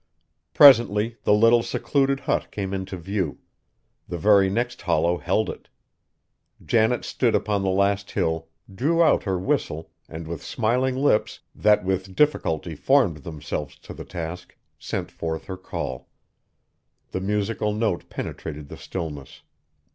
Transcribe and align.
Presently 0.55 1.17
the 1.25 1.31
little, 1.31 1.61
secluded 1.61 2.21
hut 2.21 2.49
came 2.49 2.73
into 2.73 2.97
view; 2.97 3.37
the 4.07 4.17
very 4.17 4.49
next 4.49 4.81
hollow 4.81 5.19
held 5.19 5.47
it! 5.47 5.69
Janet 6.65 7.05
stood 7.05 7.35
upon 7.35 7.61
the 7.61 7.69
last 7.69 8.09
hill, 8.09 8.47
drew 8.73 9.03
out 9.03 9.25
her 9.25 9.37
whistle 9.37 9.91
and 10.09 10.27
with 10.27 10.43
smiling 10.43 10.95
lips, 10.95 11.41
that 11.53 11.85
with 11.85 12.15
difficulty 12.15 12.73
formed 12.73 13.17
themselves 13.17 13.77
to 13.77 13.93
the 13.93 14.03
task, 14.03 14.57
sent 14.79 15.11
forth 15.11 15.45
her 15.45 15.55
call. 15.55 16.09
The 17.11 17.21
musical 17.21 17.71
note 17.71 18.09
penetrated 18.09 18.69
the 18.69 18.77
stillness. 18.77 19.43